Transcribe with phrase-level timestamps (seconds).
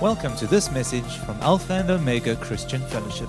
[0.00, 3.28] Welcome to this message from Alpha and Omega Christian Fellowship.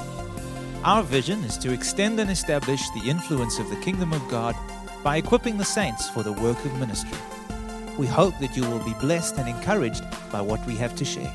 [0.85, 4.55] Our vision is to extend and establish the influence of the kingdom of God
[5.03, 7.17] by equipping the saints for the work of ministry.
[7.97, 11.33] We hope that you will be blessed and encouraged by what we have to share.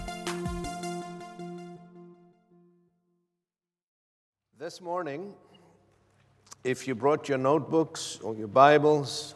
[4.59, 5.34] This morning,
[6.64, 9.34] if you brought your notebooks or your Bibles,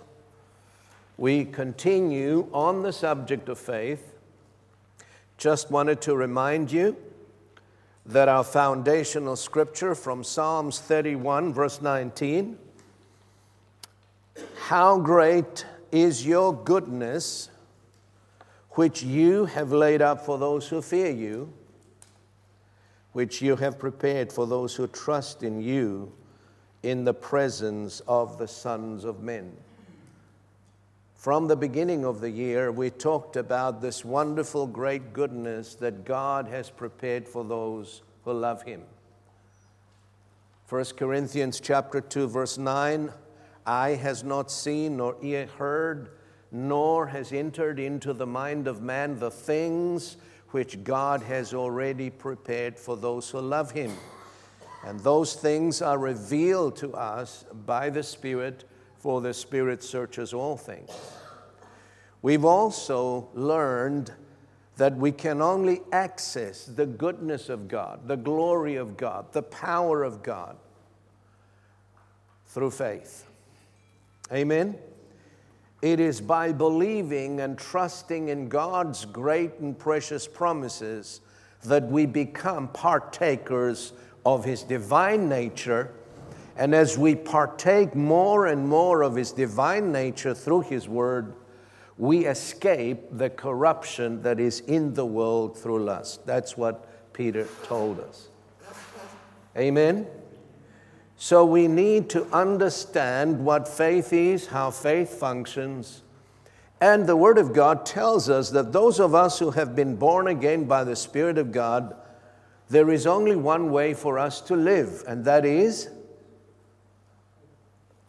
[1.18, 4.09] we continue on the subject of faith
[5.40, 6.94] just wanted to remind you
[8.04, 12.58] that our foundational scripture from Psalms 31, verse 19
[14.58, 17.48] How great is your goodness,
[18.72, 21.50] which you have laid up for those who fear you,
[23.12, 26.12] which you have prepared for those who trust in you
[26.82, 29.56] in the presence of the sons of men.
[31.20, 36.48] From the beginning of the year, we talked about this wonderful, great goodness that God
[36.48, 38.80] has prepared for those who love Him.
[40.70, 43.12] 1 Corinthians chapter 2, verse 9
[43.66, 46.08] Eye has not seen, nor ear heard,
[46.50, 50.16] nor has entered into the mind of man the things
[50.52, 53.92] which God has already prepared for those who love Him.
[54.86, 58.64] And those things are revealed to us by the Spirit
[59.00, 60.90] for the Spirit searches all things.
[62.22, 64.12] We've also learned
[64.76, 70.04] that we can only access the goodness of God, the glory of God, the power
[70.04, 70.56] of God
[72.46, 73.26] through faith.
[74.32, 74.76] Amen?
[75.80, 81.22] It is by believing and trusting in God's great and precious promises
[81.64, 83.94] that we become partakers
[84.26, 85.90] of His divine nature
[86.60, 91.32] and as we partake more and more of His divine nature through His Word,
[91.96, 96.26] we escape the corruption that is in the world through lust.
[96.26, 98.28] That's what Peter told us.
[99.56, 100.06] Amen?
[101.16, 106.02] So we need to understand what faith is, how faith functions.
[106.78, 110.26] And the Word of God tells us that those of us who have been born
[110.26, 111.96] again by the Spirit of God,
[112.68, 115.88] there is only one way for us to live, and that is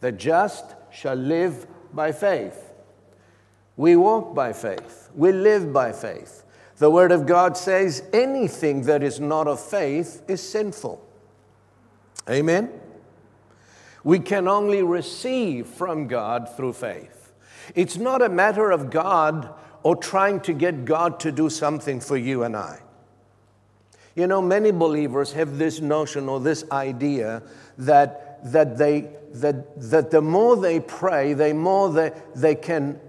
[0.02, 2.74] the just shall live by faith.
[3.76, 5.08] We walk by faith.
[5.14, 6.44] We live by faith.
[6.78, 11.00] The Word of God says anything that is not of faith is sinful.
[12.28, 12.70] Amen?
[14.02, 17.32] We can only receive from God through faith.
[17.76, 22.16] It's not a matter of God or trying to get God to do something for
[22.16, 22.80] you and I.
[24.16, 27.42] You know, many believers have this notion or this idea
[27.78, 33.00] that, that they that, that the more they pray, the more they, they can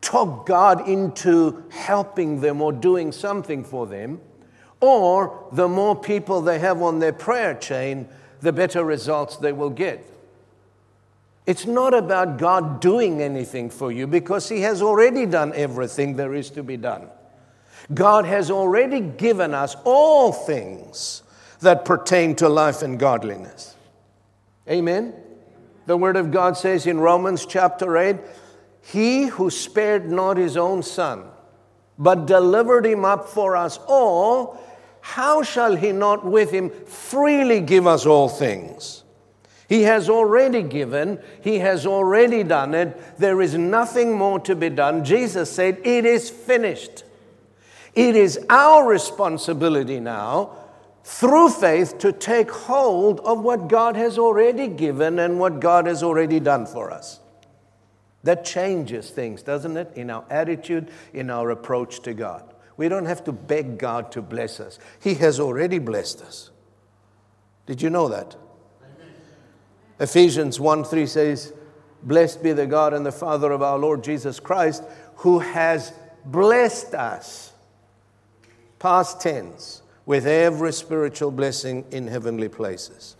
[0.00, 4.20] talk God into helping them or doing something for them,
[4.80, 8.08] or the more people they have on their prayer chain,
[8.40, 10.04] the better results they will get.
[11.46, 16.34] It's not about God doing anything for you because He has already done everything there
[16.34, 17.08] is to be done.
[17.92, 21.22] God has already given us all things
[21.60, 23.74] that pertain to life and godliness.
[24.68, 25.14] Amen?
[25.86, 28.16] The Word of God says in Romans chapter 8,
[28.82, 31.24] He who spared not his own Son,
[31.98, 34.60] but delivered him up for us all,
[35.02, 39.04] how shall he not with him freely give us all things?
[39.68, 43.18] He has already given, He has already done it.
[43.18, 45.04] There is nothing more to be done.
[45.04, 47.04] Jesus said, It is finished.
[47.94, 50.56] It is our responsibility now
[51.04, 56.02] through faith to take hold of what God has already given and what God has
[56.02, 57.20] already done for us.
[58.22, 59.92] That changes things, doesn't it?
[59.96, 62.54] In our attitude, in our approach to God.
[62.78, 66.50] We don't have to beg God to bless us, He has already blessed us.
[67.66, 68.34] Did you know that?
[68.82, 69.12] Amen.
[70.00, 71.52] Ephesians 1 3 says,
[72.02, 74.82] Blessed be the God and the Father of our Lord Jesus Christ,
[75.16, 75.92] who has
[76.24, 77.52] blessed us.
[78.78, 83.16] Past tense with every spiritual blessing in heavenly places.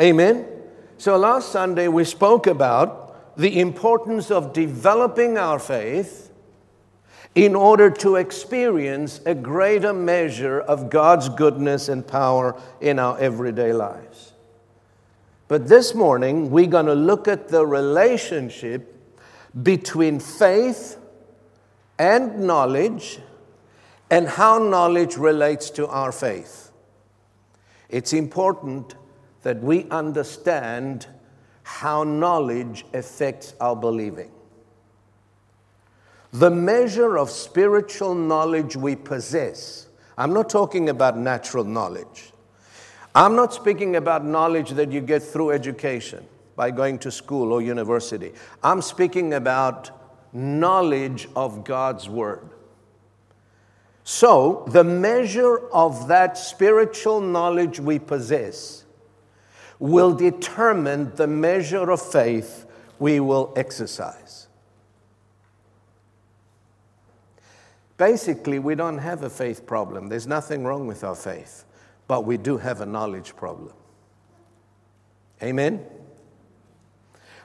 [0.00, 0.46] Amen.
[0.98, 6.30] So last Sunday we spoke about the importance of developing our faith
[7.34, 13.72] in order to experience a greater measure of God's goodness and power in our everyday
[13.72, 14.32] lives.
[15.48, 18.90] But this morning, we're going to look at the relationship
[19.62, 20.96] between faith
[21.98, 23.18] and knowledge
[24.14, 26.70] and how knowledge relates to our faith.
[27.88, 28.94] It's important
[29.42, 31.08] that we understand
[31.64, 34.30] how knowledge affects our believing.
[36.34, 39.88] the measure of spiritual knowledge we possess.
[40.18, 42.32] I'm not talking about natural knowledge.
[43.14, 46.26] I'm not speaking about knowledge that you get through education
[46.56, 48.32] by going to school or university.
[48.64, 49.90] I'm speaking about
[50.32, 52.53] knowledge of God's Word.
[54.06, 58.84] So, the measure of that spiritual knowledge we possess
[59.78, 62.66] will determine the measure of faith
[62.98, 64.46] we will exercise.
[67.96, 70.08] Basically, we don't have a faith problem.
[70.08, 71.64] There's nothing wrong with our faith,
[72.06, 73.72] but we do have a knowledge problem.
[75.42, 75.82] Amen?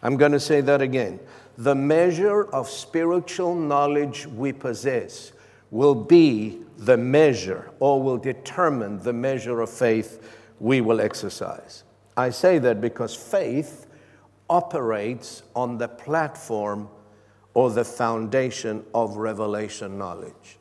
[0.02, 1.22] I'm going to say that again.
[1.58, 5.32] The measure of spiritual knowledge we possess
[5.72, 11.84] will be the measure or will determine the measure of faith we will exercise.
[12.18, 13.86] I say that because faith
[14.50, 16.90] operates on the platform
[17.54, 20.58] or the foundation of revelation knowledge.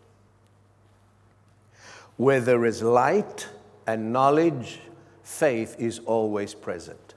[2.16, 3.48] Where there is light
[3.86, 4.80] and knowledge,
[5.22, 7.14] faith is always present.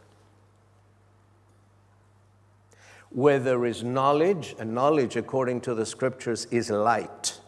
[3.10, 7.41] Where there is knowledge, and knowledge, according to the scriptures, is light,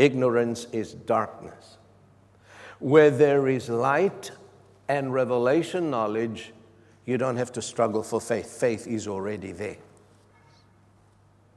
[0.00, 1.76] ignorance is darkness.
[2.78, 4.30] Where there is light
[4.88, 6.54] and revelation knowledge,
[7.04, 8.46] you don't have to struggle for faith.
[8.46, 9.76] Faith is already there.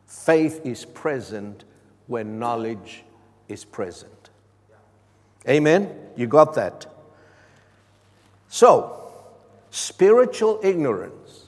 [0.06, 1.64] Faith is present
[2.08, 3.06] when knowledge
[3.48, 4.30] is present.
[5.48, 5.96] Amen?
[6.18, 6.86] You got that?
[8.50, 9.10] So,
[9.72, 11.46] spiritual ignorance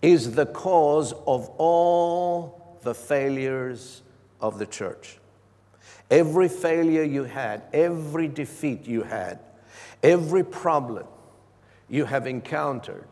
[0.00, 4.02] is the cause of all the failures
[4.40, 5.18] of the church.
[6.12, 9.38] Every failure you had, every defeat you had,
[10.02, 11.06] every problem
[11.88, 13.08] you have encountered,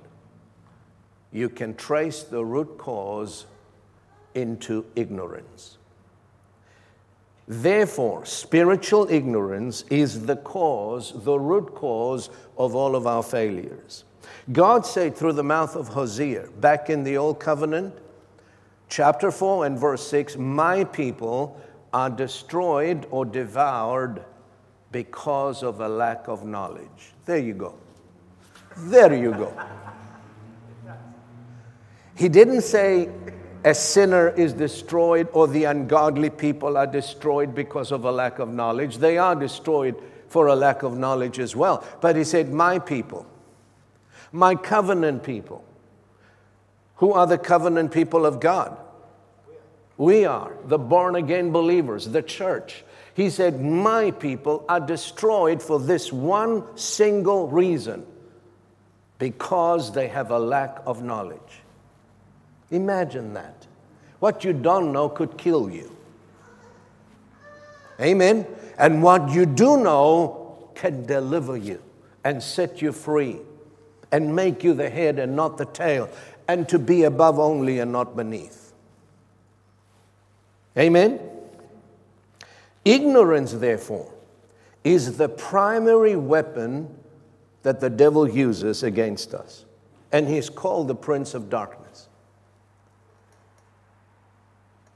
[1.33, 3.47] you can trace the root cause
[4.35, 5.79] into ignorance.
[7.49, 14.05] Therefore, spiritual ignorance is the cause, the root cause of all of our failures.
[14.53, 17.95] God said through the mouth of Hosea, back in the Old Covenant,
[18.91, 21.59] chapter 4 and verse 6 My people
[21.93, 24.25] are destroyed or devoured
[24.93, 27.13] because of a lack of knowledge.
[27.25, 27.75] There you go.
[28.77, 29.53] There you go.
[32.15, 33.09] He didn't say
[33.65, 38.49] a sinner is destroyed or the ungodly people are destroyed because of a lack of
[38.49, 38.99] knowledge.
[38.99, 39.97] They are destroyed
[40.29, 41.85] for a lack of knowledge as well.
[42.01, 43.27] But he said, My people,
[44.33, 45.65] my covenant people.
[46.97, 48.77] Who are the covenant people of God?
[50.01, 52.85] We are the born again believers, the church.
[53.13, 58.07] He said, My people are destroyed for this one single reason
[59.19, 61.61] because they have a lack of knowledge.
[62.71, 63.67] Imagine that.
[64.21, 65.95] What you don't know could kill you.
[68.01, 68.47] Amen.
[68.79, 71.83] And what you do know can deliver you
[72.25, 73.37] and set you free
[74.11, 76.09] and make you the head and not the tail
[76.49, 78.60] and to be above only and not beneath.
[80.79, 81.21] Amen.
[82.85, 84.13] Ignorance, therefore,
[84.85, 86.97] is the primary weapon
[87.63, 89.65] that the devil uses against us.
[90.13, 92.09] And he's called the Prince of Darkness.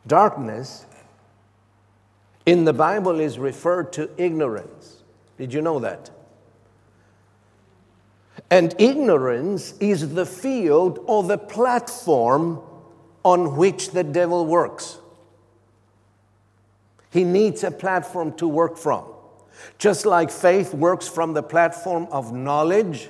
[0.06, 0.86] Darkness
[2.46, 5.02] in the Bible is referred to ignorance.
[5.38, 6.10] Did you know that?
[8.50, 12.60] And ignorance is the field or the platform
[13.24, 14.98] on which the devil works.
[17.14, 19.04] He needs a platform to work from.
[19.78, 23.08] Just like faith works from the platform of knowledge,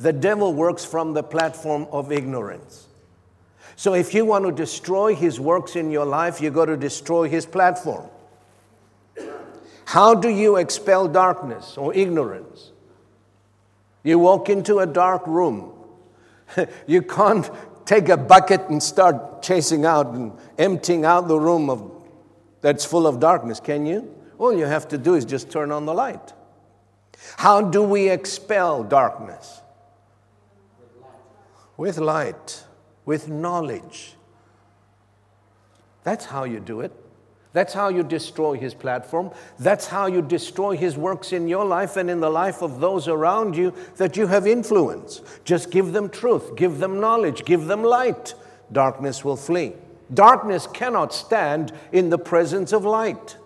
[0.00, 2.88] the devil works from the platform of ignorance.
[3.76, 7.28] So if you want to destroy his works in your life, you got to destroy
[7.28, 8.10] his platform.
[9.84, 12.72] How do you expel darkness or ignorance?
[14.02, 15.72] You walk into a dark room.
[16.88, 17.48] you can't
[17.84, 21.92] take a bucket and start chasing out and emptying out the room of,
[22.60, 24.14] that's full of darkness, can you?
[24.38, 26.32] All you have to do is just turn on the light.
[27.36, 29.60] How do we expel darkness?
[31.76, 32.64] With light.
[33.04, 34.14] With knowledge.
[36.04, 36.92] That's how you do it.
[37.52, 39.32] That's how you destroy his platform.
[39.58, 43.08] That's how you destroy his works in your life and in the life of those
[43.08, 45.20] around you that you have influence.
[45.44, 48.34] Just give them truth, give them knowledge, give them light.
[48.70, 49.72] Darkness will flee.
[50.12, 53.36] Darkness cannot stand in the presence of light.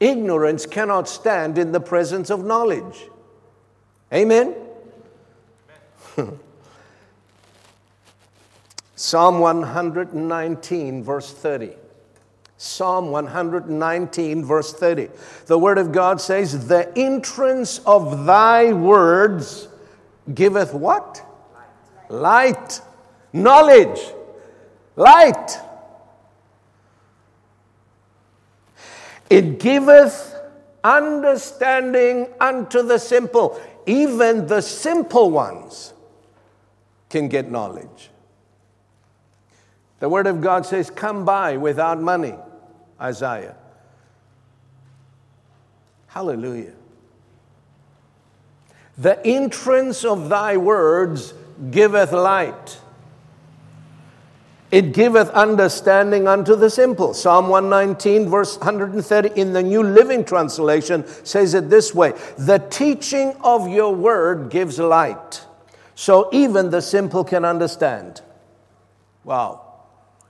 [0.00, 3.08] Ignorance cannot stand in the presence of knowledge.
[4.12, 4.54] Amen?
[6.18, 6.38] Amen.
[8.96, 11.72] Psalm 119, verse 30.
[12.56, 15.08] Psalm 119, verse 30.
[15.46, 19.68] The Word of God says, The entrance of thy words
[20.32, 21.22] giveth what?
[22.08, 22.20] Light.
[22.20, 22.80] Light.
[23.32, 24.00] Knowledge.
[24.96, 25.58] Light.
[29.34, 30.32] It giveth
[30.84, 33.60] understanding unto the simple.
[33.84, 35.92] Even the simple ones
[37.10, 38.10] can get knowledge.
[39.98, 42.34] The Word of God says, Come buy without money,
[43.00, 43.56] Isaiah.
[46.06, 46.74] Hallelujah.
[48.96, 51.34] The entrance of thy words
[51.72, 52.78] giveth light.
[54.74, 57.14] It giveth understanding unto the simple.
[57.14, 63.36] Psalm 119, verse 130 in the New Living Translation says it this way The teaching
[63.44, 65.46] of your word gives light,
[65.94, 68.22] so even the simple can understand.
[69.22, 69.60] Wow.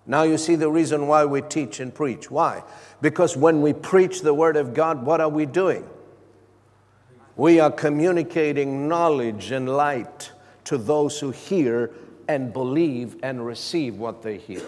[0.05, 2.31] Now you see the reason why we teach and preach.
[2.31, 2.65] Why?
[3.01, 5.89] Because when we preach the Word of God, what are we doing?
[7.35, 10.33] We are communicating knowledge and light
[10.65, 11.95] to those who hear
[12.29, 14.63] and believe and receive what they hear.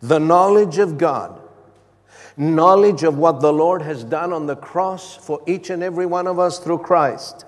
[0.00, 1.40] The knowledge of God,
[2.36, 6.26] knowledge of what the Lord has done on the cross for each and every one
[6.26, 7.44] of us through Christ,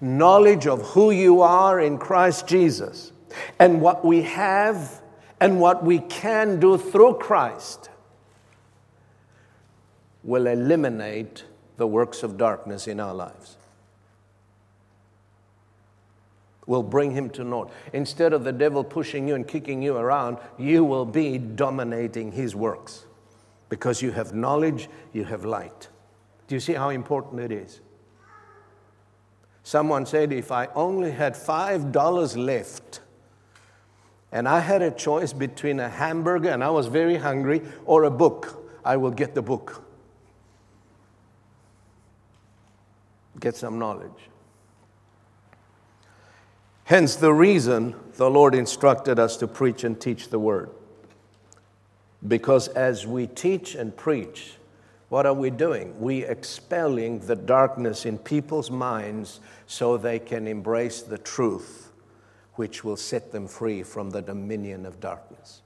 [0.00, 3.12] knowledge of who you are in Christ Jesus
[3.58, 5.02] and what we have
[5.40, 7.90] and what we can do through Christ
[10.22, 11.44] will eliminate
[11.76, 13.56] the works of darkness in our lives.
[16.66, 17.70] Will bring him to naught.
[17.92, 22.56] Instead of the devil pushing you and kicking you around, you will be dominating his
[22.56, 23.04] works
[23.68, 25.88] because you have knowledge, you have light.
[26.46, 27.80] Do you see how important it is?
[29.62, 33.00] Someone said, If I only had $5 left,
[34.30, 38.10] and I had a choice between a hamburger, and I was very hungry, or a
[38.10, 39.82] book, I will get the book.
[43.40, 44.10] Get some knowledge.
[46.84, 50.70] Hence, the reason the Lord instructed us to preach and teach the word.
[52.26, 54.54] Because as we teach and preach,
[55.08, 55.98] what are we doing?
[56.00, 61.92] We expelling the darkness in people's minds so they can embrace the truth
[62.54, 65.62] which will set them free from the dominion of darkness.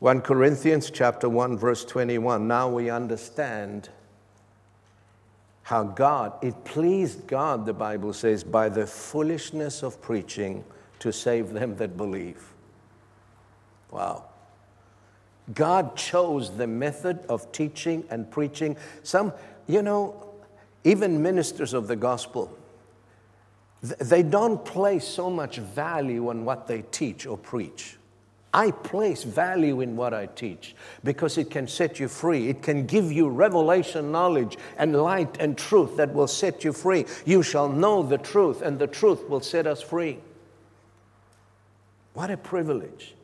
[0.00, 3.90] 1 Corinthians chapter 1 verse 21 now we understand
[5.70, 10.64] how God it pleased God the Bible says by the foolishness of preaching
[10.98, 12.44] to save them that believe.
[13.92, 14.24] Wow.
[15.54, 18.76] God chose the method of teaching and preaching.
[19.04, 19.32] Some,
[19.68, 20.32] you know,
[20.82, 22.50] even ministers of the gospel,
[23.80, 27.96] they don't place so much value on what they teach or preach.
[28.52, 32.48] I place value in what I teach because it can set you free.
[32.48, 37.06] It can give you revelation knowledge and light and truth that will set you free.
[37.24, 40.18] You shall know the truth, and the truth will set us free.
[42.14, 43.14] What a privilege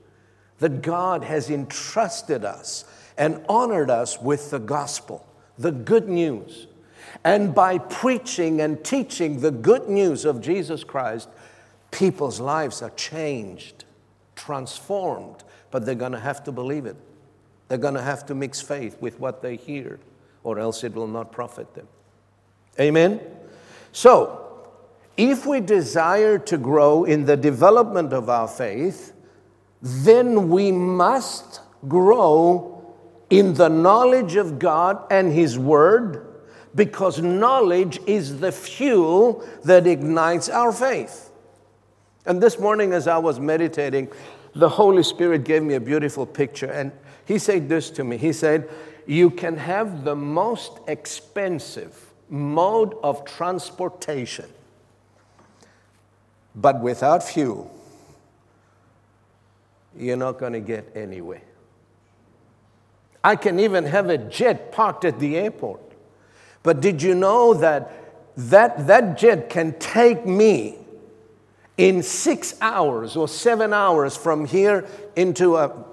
[0.60, 2.84] that God has entrusted us
[3.18, 5.26] and honored us with the gospel,
[5.58, 6.68] the good news.
[7.24, 11.28] And by preaching and teaching the good news of Jesus Christ,
[11.90, 13.85] people's lives are changed,
[14.46, 16.96] transformed, but they're going to have to believe it.
[17.68, 19.98] They're going to have to mix faith with what they hear,
[20.44, 21.88] or else it will not profit them.
[22.78, 23.20] Amen?
[23.90, 24.42] So,
[25.16, 29.12] if we desire to grow in the development of our faith,
[29.82, 32.72] then we must grow
[33.30, 36.22] in the knowledge of God and His Word
[36.74, 41.32] because knowledge is the fuel that ignites our faith.
[42.26, 44.10] And this morning, as I was meditating,
[44.56, 46.66] the Holy Spirit gave me a beautiful picture.
[46.66, 46.90] And
[47.24, 48.68] He said this to me He said,
[49.06, 54.46] You can have the most expensive mode of transportation,
[56.54, 57.70] but without fuel,
[59.96, 61.42] you're not going to get anywhere.
[63.22, 65.80] I can even have a jet parked at the airport.
[66.62, 67.92] But did you know that
[68.36, 70.78] that, that jet can take me
[71.78, 75.84] in six hours or seven hours from here into a,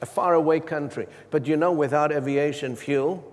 [0.00, 1.06] a faraway country?
[1.30, 3.24] But you know, without aviation fuel,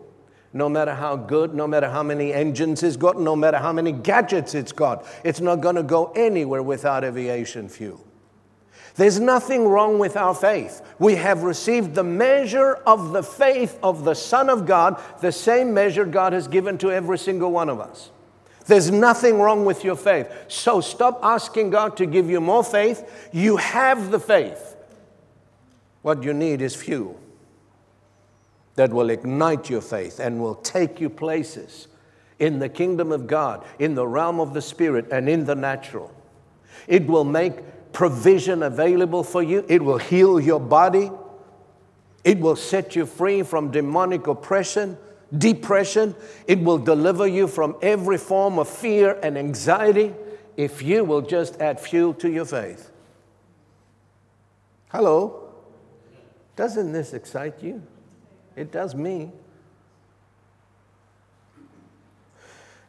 [0.53, 3.91] no matter how good, no matter how many engines it's got, no matter how many
[3.91, 8.03] gadgets it's got, it's not going to go anywhere without aviation fuel.
[8.95, 10.81] There's nothing wrong with our faith.
[10.97, 15.71] We have received the measure of the faith of the Son of God, the same
[15.73, 18.09] measure God has given to every single one of us.
[18.67, 20.29] There's nothing wrong with your faith.
[20.49, 23.29] So stop asking God to give you more faith.
[23.31, 24.75] You have the faith.
[26.01, 27.19] What you need is fuel
[28.75, 31.87] that will ignite your faith and will take you places
[32.39, 36.13] in the kingdom of God, in the realm of the spirit, and in the natural.
[36.87, 41.09] It will make provision available for you, it will heal your body,
[42.23, 44.97] it will set you free from demonic oppression,
[45.35, 46.15] depression,
[46.47, 50.13] it will deliver you from every form of fear and anxiety
[50.55, 52.91] if you will just add fuel to your faith.
[54.89, 55.49] Hello?
[56.55, 57.83] Doesn't this excite you?
[58.55, 59.31] It does me.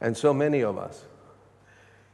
[0.00, 1.04] And so many of us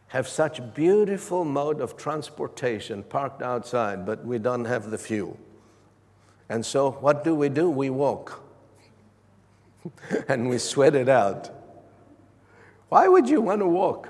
[0.08, 5.38] have such beautiful mode of transportation parked outside, but we don't have the fuel.
[6.48, 7.68] And so what do we do?
[7.68, 8.43] We walk.
[10.28, 11.50] and we sweat it out.
[12.88, 14.08] Why would you want to walk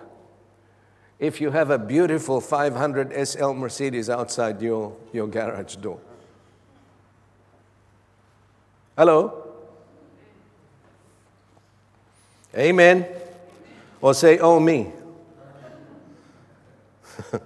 [1.18, 6.00] if you have a beautiful 500 SL Mercedes outside your, your garage door?
[8.96, 9.42] Hello?
[12.56, 13.06] Amen.
[14.00, 14.92] Or say, oh, me.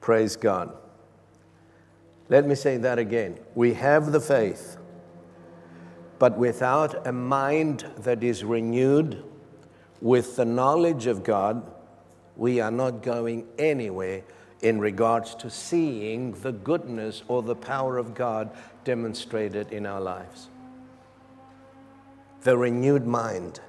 [0.00, 0.74] Praise God.
[2.30, 3.38] Let me say that again.
[3.54, 4.77] We have the faith,
[6.18, 9.22] but without a mind that is renewed
[10.00, 11.62] with the knowledge of God,
[12.36, 14.22] we are not going anywhere
[14.62, 18.50] in regards to seeing the goodness or the power of God
[18.84, 20.48] demonstrated in our lives.
[22.42, 23.60] The renewed mind.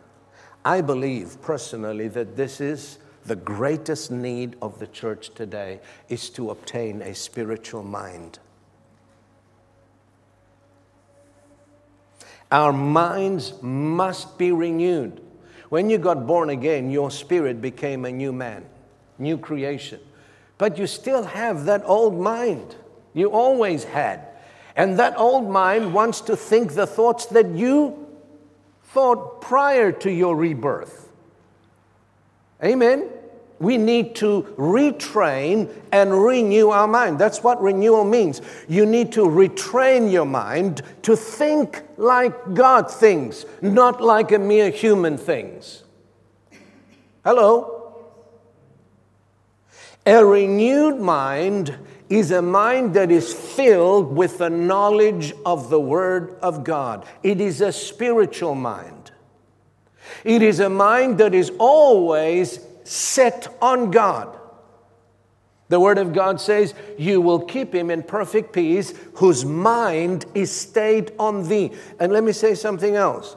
[0.65, 5.79] I believe personally that this is the greatest need of the church today
[6.09, 8.39] is to obtain a spiritual mind.
[12.51, 15.21] Our minds must be renewed.
[15.69, 18.65] When you got born again, your spirit became a new man,
[19.19, 19.99] new creation.
[20.57, 22.75] But you still have that old mind.
[23.13, 24.27] You always had.
[24.75, 28.07] And that old mind wants to think the thoughts that you
[28.85, 31.11] thought prior to your rebirth.
[32.63, 33.09] Amen?
[33.59, 37.19] We need to retrain and renew our mind.
[37.19, 38.41] That's what renewal means.
[38.69, 44.69] You need to retrain your mind to think like God thinks, not like a mere
[44.69, 45.83] human thinks.
[47.25, 47.75] Hello?
[50.05, 51.77] A renewed mind
[52.09, 57.05] is a mind that is filled with the knowledge of the Word of God.
[57.21, 59.11] It is a spiritual mind.
[60.23, 64.35] It is a mind that is always set on God.
[65.67, 70.51] The Word of God says, You will keep him in perfect peace whose mind is
[70.51, 71.71] stayed on thee.
[71.99, 73.35] And let me say something else.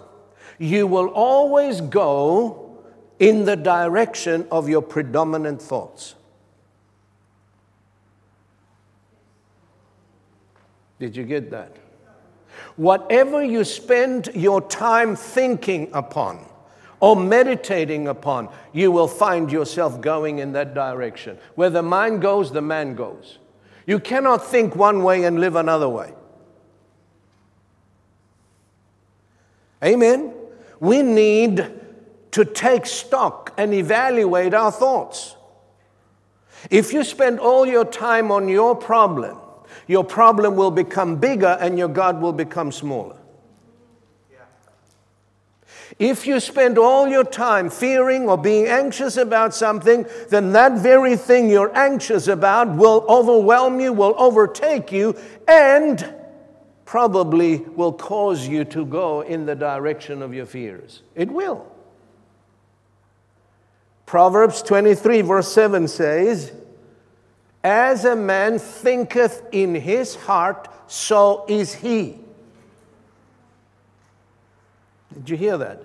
[0.59, 2.79] You will always go
[3.19, 6.15] in the direction of your predominant thoughts.
[10.99, 11.77] Did you get that?
[12.77, 16.47] Whatever you spend your time thinking upon
[17.03, 21.37] or meditating upon, you will find yourself going in that direction.
[21.57, 23.38] Where the mind goes, the man goes.
[23.88, 26.15] You cannot think one way and live another way.
[29.85, 30.33] Amen.
[30.79, 31.69] We need
[32.31, 35.35] to take stock and evaluate our thoughts.
[36.71, 39.38] If you spend all your time on your problem,
[39.88, 43.17] your problem will become bigger and your God will become smaller.
[45.99, 51.17] If you spend all your time fearing or being anxious about something, then that very
[51.17, 56.15] thing you're anxious about will overwhelm you, will overtake you, and
[56.85, 61.03] probably will cause you to go in the direction of your fears.
[61.15, 61.67] It will.
[64.07, 66.53] Proverbs 23, verse 7 says,
[67.65, 72.19] as a man thinketh in his heart, so is he.
[75.14, 75.83] Did you hear that?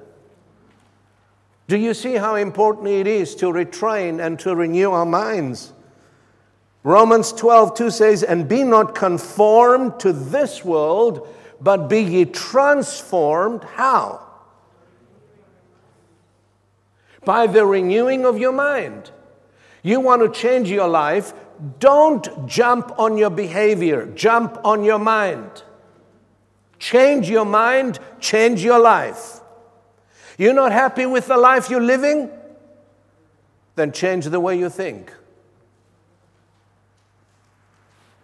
[1.67, 5.73] Do you see how important it is to retrain and to renew our minds?
[6.83, 11.27] Romans 12, 2 says, And be not conformed to this world,
[11.59, 13.65] but be ye transformed.
[13.65, 14.25] How?
[17.25, 19.11] By the renewing of your mind.
[19.83, 21.33] You want to change your life,
[21.79, 25.63] don't jump on your behavior, jump on your mind.
[26.79, 29.39] Change your mind, change your life.
[30.37, 32.29] You're not happy with the life you're living?
[33.75, 35.13] Then change the way you think.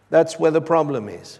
[0.09, 1.39] That's where the problem is.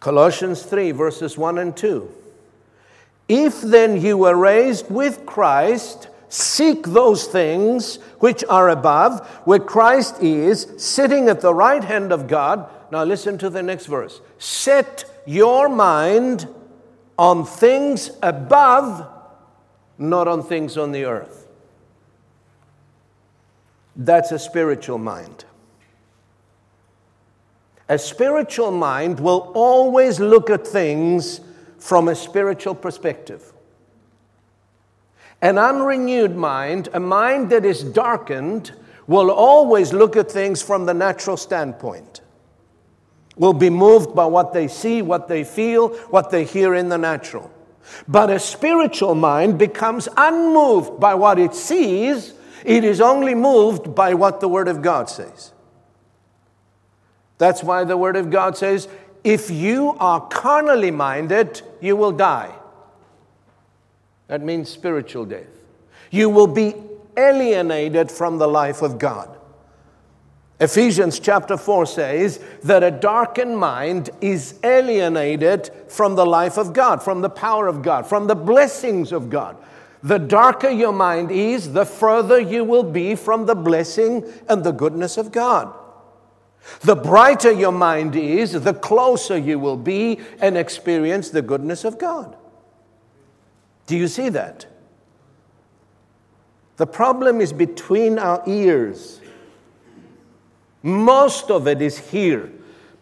[0.00, 2.10] Colossians 3, verses 1 and 2.
[3.28, 10.22] If then you were raised with Christ, Seek those things which are above, where Christ
[10.22, 12.70] is, sitting at the right hand of God.
[12.92, 14.20] Now listen to the next verse.
[14.38, 16.46] Set your mind
[17.18, 19.06] on things above,
[19.98, 21.48] not on things on the earth.
[23.96, 25.44] That's a spiritual mind.
[27.88, 31.40] A spiritual mind will always look at things
[31.78, 33.49] from a spiritual perspective.
[35.42, 38.72] An unrenewed mind, a mind that is darkened,
[39.06, 42.20] will always look at things from the natural standpoint.
[43.36, 46.98] Will be moved by what they see, what they feel, what they hear in the
[46.98, 47.50] natural.
[48.06, 54.14] But a spiritual mind becomes unmoved by what it sees, it is only moved by
[54.14, 55.52] what the Word of God says.
[57.38, 58.86] That's why the Word of God says,
[59.24, 62.54] if you are carnally minded, you will die.
[64.30, 65.48] That means spiritual death.
[66.12, 66.72] You will be
[67.16, 69.36] alienated from the life of God.
[70.60, 77.02] Ephesians chapter 4 says that a darkened mind is alienated from the life of God,
[77.02, 79.56] from the power of God, from the blessings of God.
[80.04, 84.70] The darker your mind is, the further you will be from the blessing and the
[84.70, 85.74] goodness of God.
[86.82, 91.98] The brighter your mind is, the closer you will be and experience the goodness of
[91.98, 92.36] God.
[93.90, 94.66] Do you see that?
[96.76, 99.20] The problem is between our ears.
[100.84, 102.52] Most of it is here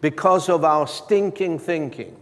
[0.01, 2.17] because of our stinking thinking.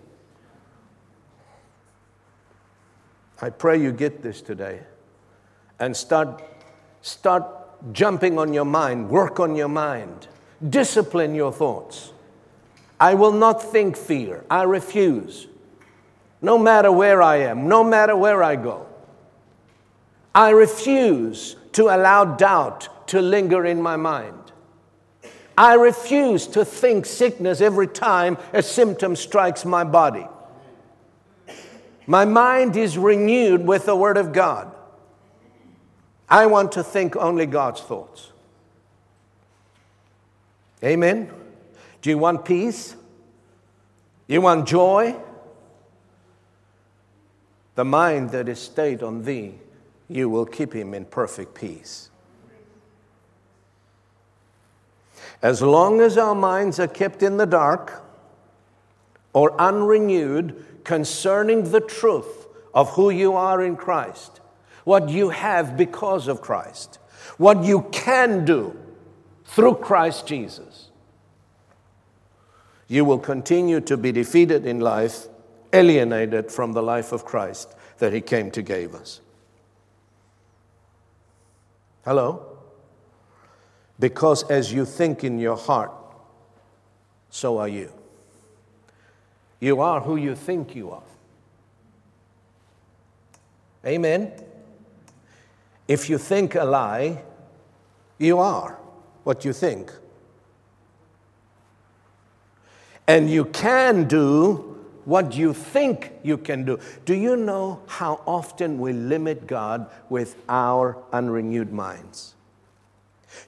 [3.41, 4.81] I pray you get this today
[5.79, 6.43] and start,
[7.01, 7.45] start
[7.93, 10.27] jumping on your mind, work on your mind.
[10.69, 12.11] Discipline your thoughts.
[12.99, 14.43] I will not think fear.
[14.49, 15.47] I refuse.
[16.47, 18.87] No matter where I am, no matter where I go.
[20.33, 24.53] I refuse to allow doubt to linger in my mind.
[25.57, 30.25] I refuse to think sickness every time a symptom strikes my body.
[32.05, 34.73] My mind is renewed with the Word of God.
[36.29, 38.31] I want to think only God's thoughts.
[40.81, 41.29] Amen.
[42.01, 42.95] Do you want peace?
[44.27, 45.17] You want joy?
[47.77, 49.53] The mind that is stayed on thee,
[50.09, 52.09] you will keep him in perfect peace.
[55.43, 58.01] As long as our minds are kept in the dark
[59.31, 64.41] or unrenewed concerning the truth of who you are in Christ,
[64.83, 66.97] what you have because of Christ,
[67.37, 68.75] what you can do
[69.45, 70.89] through Christ Jesus,
[72.87, 75.27] you will continue to be defeated in life,
[75.73, 79.21] alienated from the life of Christ that He came to give us.
[82.05, 82.57] Hello?
[83.99, 85.91] Because as you think in your heart,
[87.29, 87.91] so are you.
[89.59, 91.03] You are who you think you are.
[93.85, 94.31] Amen?
[95.87, 97.23] If you think a lie,
[98.17, 98.77] you are
[99.23, 99.91] what you think.
[103.07, 104.76] And you can do
[105.07, 106.77] what you think you can do.
[107.05, 112.35] Do you know how often we limit God with our unrenewed minds?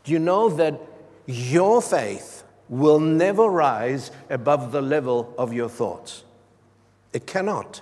[0.05, 0.79] Do you know that
[1.25, 6.23] your faith will never rise above the level of your thoughts?
[7.11, 7.81] It cannot.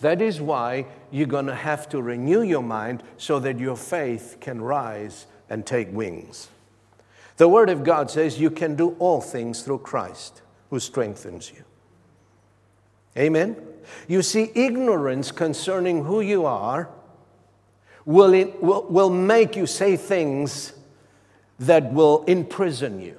[0.00, 4.38] That is why you're going to have to renew your mind so that your faith
[4.40, 6.48] can rise and take wings.
[7.36, 10.40] The Word of God says you can do all things through Christ
[10.70, 11.64] who strengthens you.
[13.18, 13.56] Amen?
[14.08, 16.88] You see, ignorance concerning who you are
[18.04, 18.30] will,
[18.60, 20.72] will, will make you say things
[21.58, 23.16] that will imprison you.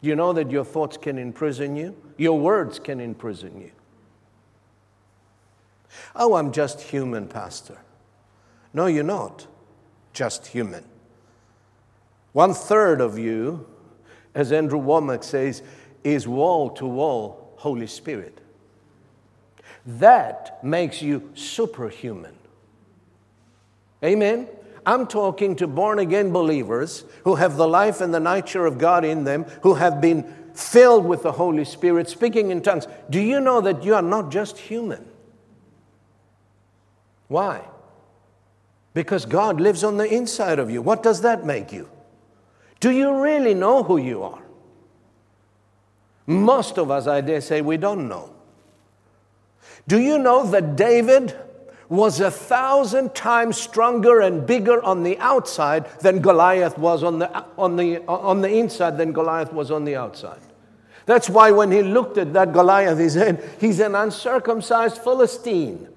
[0.00, 1.96] You know that your thoughts can imprison you?
[2.18, 3.70] Your words can imprison you.
[6.14, 7.78] Oh, I'm just human, Pastor.
[8.72, 9.46] No, you're not
[10.12, 10.84] just human.
[12.32, 13.66] One third of you,
[14.34, 15.62] as Andrew Wommack says,
[16.04, 18.38] is wall to wall Holy Spirit.
[19.86, 22.36] That makes you superhuman.
[24.04, 24.48] Amen?
[24.86, 29.04] I'm talking to born again believers who have the life and the nature of God
[29.04, 30.22] in them, who have been
[30.54, 32.86] filled with the Holy Spirit, speaking in tongues.
[33.08, 35.08] Do you know that you are not just human?
[37.28, 37.62] Why?
[38.92, 40.82] Because God lives on the inside of you.
[40.82, 41.88] What does that make you?
[42.80, 44.43] Do you really know who you are?
[46.26, 48.34] Most of us, I dare say, we don't know.
[49.86, 51.36] Do you know that David
[51.88, 57.44] was a thousand times stronger and bigger on the outside than Goliath was on the,
[57.58, 60.40] on the, on the inside than Goliath was on the outside.
[61.06, 65.88] That's why when he looked at that Goliath, he said, He's an uncircumcised Philistine.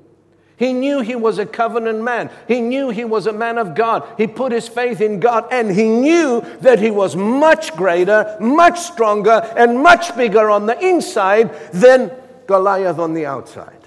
[0.57, 2.31] He knew he was a covenant man.
[2.47, 4.07] He knew he was a man of God.
[4.17, 8.79] He put his faith in God and he knew that he was much greater, much
[8.79, 12.11] stronger, and much bigger on the inside than
[12.47, 13.77] Goliath on the outside.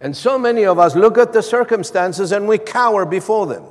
[0.00, 3.64] And so many of us look at the circumstances and we cower before them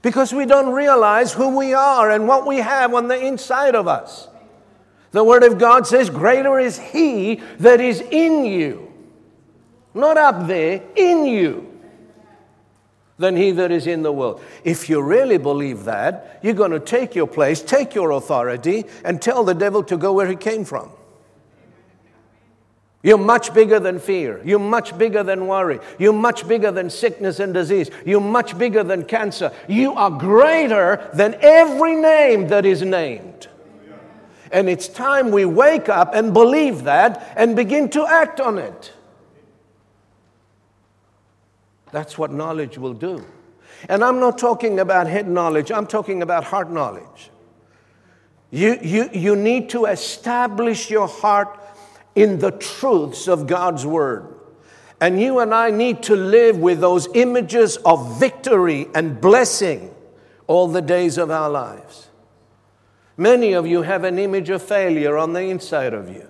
[0.00, 3.88] because we don't realize who we are and what we have on the inside of
[3.88, 4.28] us.
[5.10, 8.93] The Word of God says, Greater is He that is in you,
[9.94, 11.70] not up there, in you,
[13.16, 14.42] than He that is in the world.
[14.64, 19.22] If you really believe that, you're going to take your place, take your authority, and
[19.22, 20.90] tell the devil to go where he came from.
[23.04, 24.40] You're much bigger than fear.
[24.46, 25.78] You're much bigger than worry.
[25.98, 27.90] You're much bigger than sickness and disease.
[28.06, 29.52] You're much bigger than cancer.
[29.68, 33.48] You are greater than every name that is named.
[34.50, 38.92] And it's time we wake up and believe that and begin to act on it.
[41.94, 43.24] That's what knowledge will do.
[43.88, 47.30] And I'm not talking about head knowledge, I'm talking about heart knowledge.
[48.50, 51.56] You, you, you need to establish your heart
[52.16, 54.34] in the truths of God's Word.
[55.00, 59.94] And you and I need to live with those images of victory and blessing
[60.48, 62.08] all the days of our lives.
[63.16, 66.28] Many of you have an image of failure on the inside of you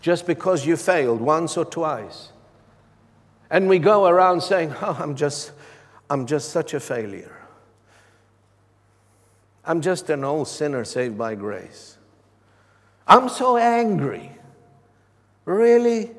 [0.00, 2.32] just because you failed once or twice.
[3.52, 5.52] And we go around saying, Oh, I'm just,
[6.08, 7.36] I'm just such a failure.
[9.62, 11.98] I'm just an old sinner saved by grace.
[13.06, 14.32] I'm so angry.
[15.44, 16.12] Really?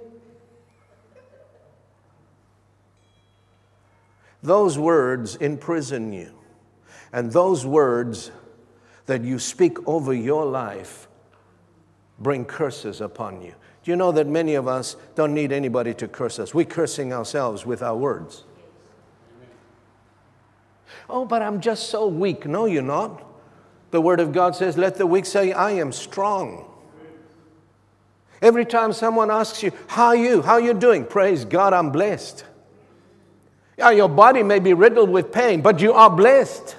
[4.43, 6.33] Those words imprison you.
[7.11, 8.29] And those words
[9.07, 11.07] that you speak over your life
[12.19, 13.55] bring curses upon you.
[13.83, 16.53] Do you know that many of us don't need anybody to curse us?
[16.53, 18.43] We're cursing ourselves with our words.
[21.09, 22.45] Oh, but I'm just so weak.
[22.45, 23.23] No, you're not.
[23.91, 26.65] The Word of God says, Let the weak say, I am strong.
[28.41, 30.41] Every time someone asks you, How are you?
[30.41, 31.05] How are you doing?
[31.05, 32.45] Praise God, I'm blessed.
[33.77, 36.75] Yeah, your body may be riddled with pain, but you are blessed.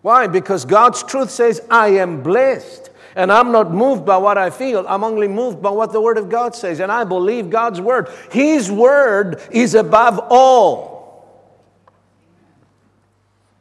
[0.00, 0.26] Why?
[0.26, 2.90] Because God's truth says, I am blessed.
[3.14, 4.86] And I'm not moved by what I feel.
[4.88, 6.80] I'm only moved by what the Word of God says.
[6.80, 8.08] And I believe God's Word.
[8.30, 10.92] His Word is above all.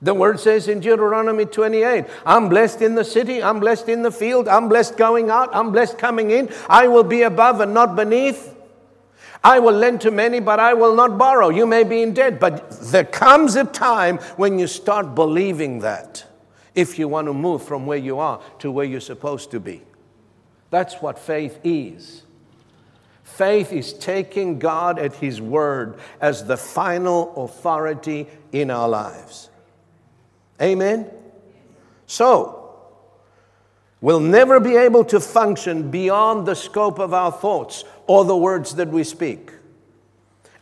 [0.04, 4.12] The word says in Deuteronomy 28 I'm blessed in the city, I'm blessed in the
[4.12, 6.50] field, I'm blessed going out, I'm blessed coming in.
[6.68, 8.56] I will be above and not beneath.
[9.44, 11.50] I will lend to many, but I will not borrow.
[11.50, 16.26] You may be in debt, but there comes a time when you start believing that
[16.76, 19.82] if you want to move from where you are to where you're supposed to be.
[20.70, 22.24] That's what faith is.
[23.24, 29.50] Faith is taking God at His word as the final authority in our lives.
[30.62, 31.10] Amen?
[32.08, 32.76] So,
[34.00, 38.76] we'll never be able to function beyond the scope of our thoughts or the words
[38.76, 39.52] that we speak.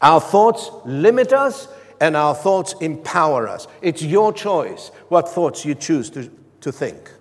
[0.02, 1.68] Our thoughts limit us
[2.00, 3.68] and our thoughts empower us.
[3.82, 6.32] It's your choice what thoughts you choose to,
[6.62, 7.12] to think.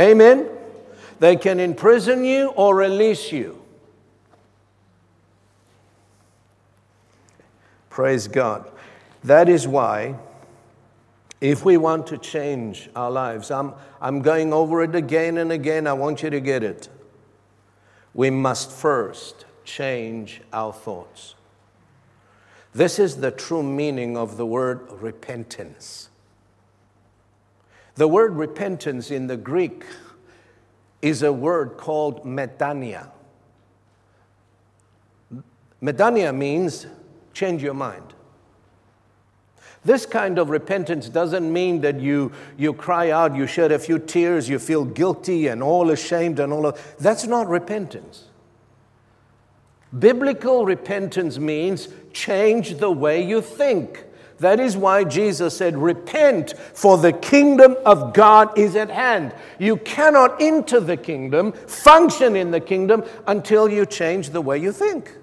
[0.00, 0.48] Amen?
[1.20, 3.62] They can imprison you or release you.
[7.88, 8.68] Praise God.
[9.22, 10.16] That is why
[11.40, 15.86] if we want to change our lives, I'm, I'm going over it again and again.
[15.86, 16.88] I want you to get it.
[18.14, 21.34] We must first change our thoughts.
[22.74, 26.08] This is the true meaning of the word repentance.
[27.94, 29.84] The word repentance in the Greek
[31.00, 33.10] is a word called metanoia.
[35.80, 36.86] Metanoia means
[37.32, 38.14] change your mind.
[39.84, 43.98] This kind of repentance doesn't mean that you, you cry out, you shed a few
[43.98, 48.24] tears, you feel guilty and all ashamed and all of that's not repentance.
[49.96, 54.04] Biblical repentance means change the way you think.
[54.38, 59.34] That is why Jesus said, Repent, for the kingdom of God is at hand.
[59.58, 64.72] You cannot enter the kingdom, function in the kingdom, until you change the way you
[64.72, 65.16] think.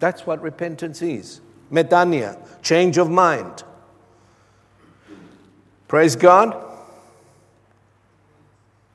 [0.00, 1.40] That's what repentance is
[1.72, 3.64] metanoia, change of mind.
[5.88, 6.60] Praise God.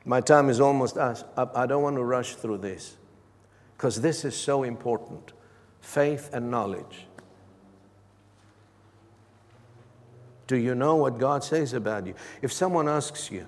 [0.04, 1.52] My time is almost up.
[1.54, 2.96] I don't want to rush through this.
[3.76, 5.32] because this is so important
[5.80, 7.06] faith and knowledge.
[10.46, 12.14] Do you know what God says about you?
[12.42, 13.46] If someone asks you,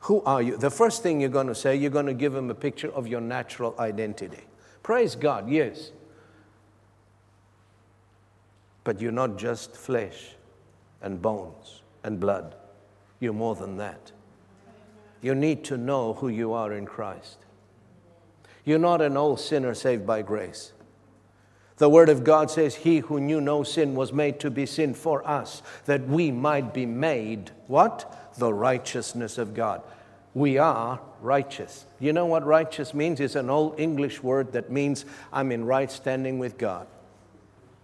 [0.00, 0.58] Who are you?
[0.58, 3.06] The first thing you're going to say, you're going to give them a picture of
[3.06, 4.42] your natural identity.
[4.82, 5.92] Praise God, yes.
[8.84, 10.34] But you're not just flesh
[11.00, 12.54] and bones and blood,
[13.18, 14.12] you're more than that.
[15.22, 17.38] You need to know who you are in Christ.
[18.66, 20.74] You're not an old sinner saved by grace.
[21.76, 24.94] The Word of God says, He who knew no sin was made to be sin
[24.94, 28.32] for us, that we might be made what?
[28.38, 29.82] The righteousness of God.
[30.34, 31.86] We are righteous.
[32.00, 33.20] You know what righteous means?
[33.20, 36.86] It's an old English word that means I'm in right standing with God.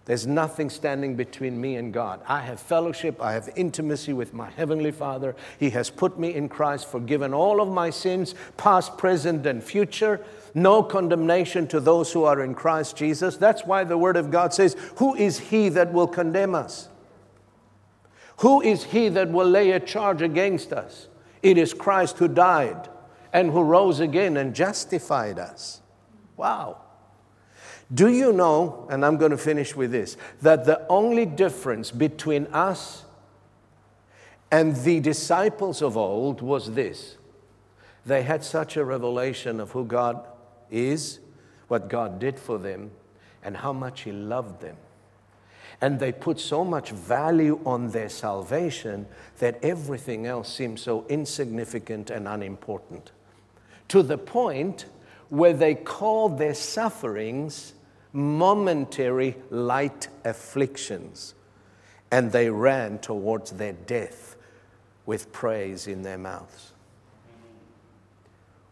[0.05, 2.21] There's nothing standing between me and God.
[2.27, 5.35] I have fellowship, I have intimacy with my Heavenly Father.
[5.59, 10.25] He has put me in Christ, forgiven all of my sins, past, present, and future
[10.53, 13.37] no condemnation to those who are in Christ Jesus.
[13.37, 16.89] That's why the Word of God says, Who is he that will condemn us?
[18.37, 21.07] Who is he that will lay a charge against us?
[21.43, 22.89] It is Christ who died
[23.33, 25.81] and who rose again and justified us.
[26.37, 26.81] Wow.
[27.93, 32.47] Do you know, and I'm going to finish with this, that the only difference between
[32.47, 33.03] us
[34.49, 37.17] and the disciples of old was this?
[38.05, 40.25] They had such a revelation of who God
[40.69, 41.19] is
[41.71, 42.91] what God did for them
[43.41, 44.75] and how much He loved them.
[45.79, 49.07] And they put so much value on their salvation
[49.39, 53.11] that everything else seemed so insignificant and unimportant.
[53.87, 54.85] To the point
[55.29, 57.73] where they called their sufferings
[58.13, 61.33] momentary light afflictions.
[62.11, 64.35] And they ran towards their death
[65.05, 66.73] with praise in their mouths.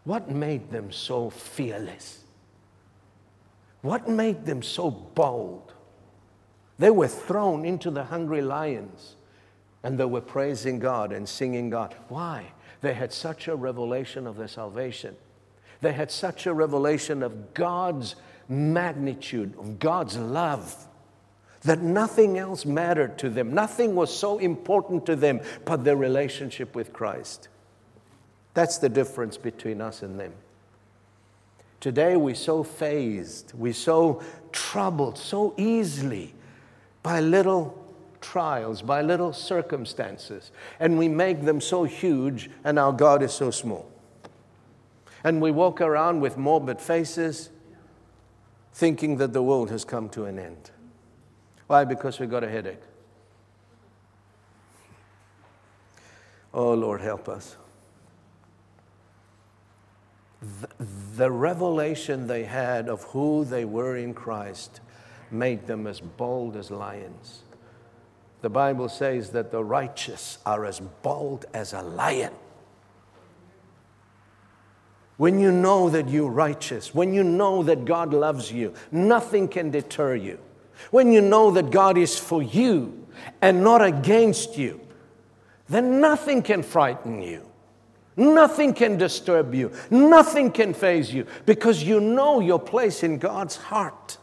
[0.04, 2.24] What made them so fearless?
[3.82, 5.72] What made them so bold?
[6.78, 9.16] They were thrown into the hungry lions
[9.82, 11.94] and they were praising God and singing God.
[12.08, 12.52] Why?
[12.80, 15.16] They had such a revelation of their salvation.
[15.80, 18.16] They had such a revelation of God's
[18.48, 20.86] magnitude, of God's love,
[21.62, 23.54] that nothing else mattered to them.
[23.54, 27.48] Nothing was so important to them but their relationship with Christ.
[28.54, 30.32] That's the difference between us and them.
[31.80, 36.34] Today we're so fazed, we're so troubled so easily
[37.02, 37.82] by little
[38.20, 43.50] trials, by little circumstances, and we make them so huge, and our God is so
[43.50, 43.90] small.
[45.22, 47.50] And we walk around with morbid faces,
[48.72, 50.70] thinking that the world has come to an end.
[51.66, 51.84] Why?
[51.84, 52.82] Because we got a headache.
[56.52, 57.56] Oh, Lord, help us
[61.16, 64.80] the revelation they had of who they were in Christ
[65.30, 67.42] made them as bold as lions.
[68.40, 72.32] The Bible says that the righteous are as bold as a lion.
[75.20, 79.70] When you know that you're righteous, when you know that God loves you, nothing can
[79.70, 80.38] deter you.
[80.90, 83.06] When you know that God is for you
[83.42, 84.80] and not against you,
[85.68, 87.46] then nothing can frighten you.
[88.16, 89.72] Nothing can disturb you.
[89.90, 94.16] Nothing can faze you because you know your place in God's heart.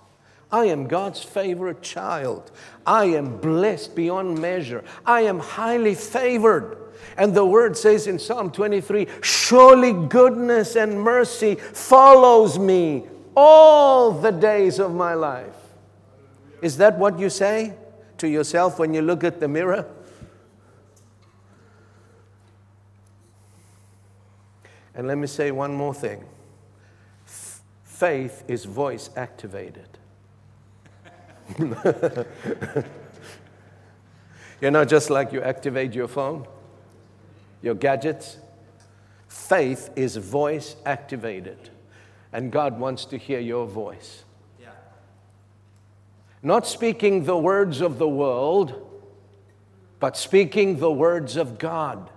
[0.52, 2.50] I am God's favorite child.
[2.88, 4.84] I am blessed beyond measure.
[5.06, 6.87] I am highly favored.
[7.18, 13.06] And the word says in Psalm 23 Surely goodness and mercy follows me
[13.36, 15.56] all the days of my life.
[16.62, 17.74] Is that what you say
[18.18, 19.86] to yourself when you look at the mirror?
[24.96, 26.26] And let me say one more thing
[27.84, 29.88] faith is voice activated.
[34.62, 36.46] you know, just like you activate your phone,
[37.62, 38.38] your gadgets,
[39.28, 41.70] faith is voice activated.
[42.34, 44.24] And God wants to hear your voice.
[44.60, 44.70] Yeah.
[46.44, 48.84] Not speaking the words of the world,
[50.00, 52.10] but speaking the words of God.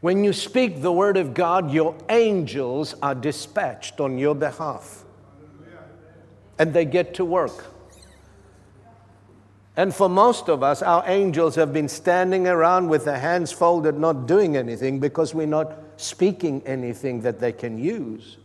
[0.00, 5.04] When you speak the word of God, your angels are dispatched on your behalf.
[6.58, 7.64] And they get to work.
[9.76, 13.98] And for most of us, our angels have been standing around with their hands folded,
[13.98, 18.36] not doing anything because we're not speaking anything that they can use.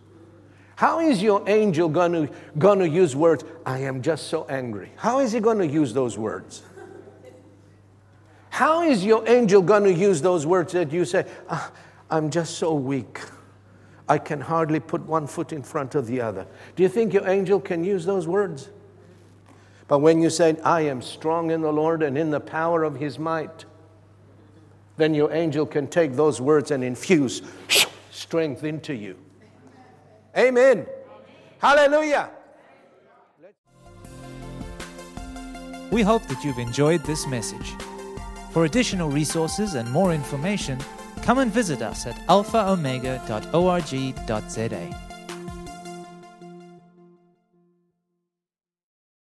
[0.78, 4.92] How is your angel going to, going to use words, I am just so angry?
[4.96, 6.64] How is he going to use those words?
[8.50, 11.72] How is your angel going to use those words that you say, ah,
[12.10, 13.20] I'm just so weak?
[14.08, 16.48] I can hardly put one foot in front of the other.
[16.76, 18.70] Do you think your angel can use those words?
[19.88, 22.98] But when you say, I am strong in the Lord and in the power of
[22.98, 23.66] his might,
[24.98, 27.42] then your angel can take those words and infuse
[28.12, 29.18] strength into you.
[30.38, 30.86] Amen.
[31.60, 32.32] Hallelujah.
[35.92, 37.74] We hope that you've enjoyed this message.
[38.52, 40.80] For additional resources and more information,
[41.22, 45.07] come and visit us at alphaomega.org.za.